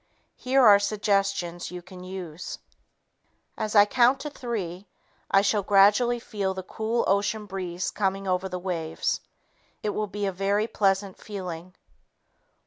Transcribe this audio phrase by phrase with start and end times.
[0.35, 2.57] Here are suggestions you can use:
[3.55, 4.87] "As I count to three,
[5.29, 9.21] I shall gradually feel the cool ocean breeze coming over the waves.
[9.83, 11.75] It will be a very pleasant feeling.